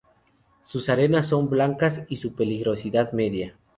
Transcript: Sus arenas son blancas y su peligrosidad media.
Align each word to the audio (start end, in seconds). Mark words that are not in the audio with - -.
Sus 0.61 0.89
arenas 0.89 1.27
son 1.27 1.47
blancas 1.47 2.01
y 2.09 2.17
su 2.17 2.33
peligrosidad 2.33 3.11
media. 3.11 3.55